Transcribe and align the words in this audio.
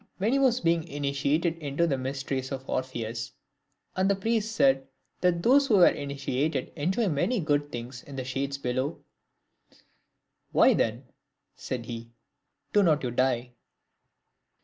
When 0.17 0.33
he 0.33 0.39
was 0.39 0.61
being 0.61 0.87
initiated 0.87 1.59
into 1.59 1.85
the 1.85 1.95
mysteries 1.95 2.51
of 2.51 2.67
Orpheus, 2.67 3.33
and 3.95 4.09
the 4.09 4.15
priest 4.15 4.55
said 4.55 4.87
that 5.19 5.43
those 5.43 5.67
who 5.67 5.77
were 5.77 5.89
initiated 5.89 6.71
enjoyed 6.75 7.11
many 7.11 7.39
good 7.39 7.71
things 7.71 8.01
in 8.01 8.15
the 8.15 8.23
shades 8.23 8.57
below," 8.57 9.03
Why, 10.53 10.73
then," 10.73 11.03
said 11.55 11.85
he" 11.85 12.09
do 12.73 12.81
not 12.81 13.03
you 13.03 13.11
die 13.11 13.51